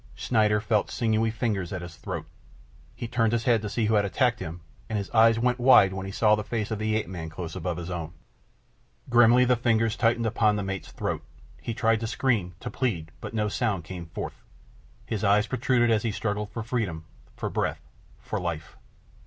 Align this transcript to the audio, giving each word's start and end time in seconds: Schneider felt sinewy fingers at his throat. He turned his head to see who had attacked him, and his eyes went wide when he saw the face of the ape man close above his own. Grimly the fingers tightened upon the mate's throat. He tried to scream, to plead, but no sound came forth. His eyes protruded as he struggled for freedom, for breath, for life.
Schneider 0.15 0.59
felt 0.59 0.89
sinewy 0.89 1.29
fingers 1.29 1.71
at 1.71 1.83
his 1.83 1.95
throat. 1.95 2.25
He 2.95 3.07
turned 3.07 3.33
his 3.33 3.43
head 3.43 3.61
to 3.61 3.69
see 3.69 3.85
who 3.85 3.93
had 3.93 4.03
attacked 4.03 4.39
him, 4.39 4.61
and 4.89 4.97
his 4.97 5.11
eyes 5.11 5.37
went 5.37 5.59
wide 5.59 5.93
when 5.93 6.07
he 6.07 6.11
saw 6.11 6.33
the 6.33 6.43
face 6.43 6.71
of 6.71 6.79
the 6.79 6.95
ape 6.95 7.05
man 7.07 7.29
close 7.29 7.55
above 7.55 7.77
his 7.77 7.91
own. 7.91 8.11
Grimly 9.11 9.45
the 9.45 9.55
fingers 9.55 9.95
tightened 9.95 10.25
upon 10.25 10.55
the 10.55 10.63
mate's 10.63 10.91
throat. 10.91 11.21
He 11.61 11.75
tried 11.75 11.99
to 11.99 12.07
scream, 12.07 12.55
to 12.61 12.71
plead, 12.71 13.11
but 13.21 13.35
no 13.35 13.47
sound 13.47 13.83
came 13.83 14.07
forth. 14.07 14.41
His 15.05 15.23
eyes 15.23 15.45
protruded 15.45 15.91
as 15.91 16.01
he 16.01 16.11
struggled 16.11 16.49
for 16.49 16.63
freedom, 16.63 17.05
for 17.37 17.51
breath, 17.51 17.87
for 18.17 18.39
life. 18.39 18.77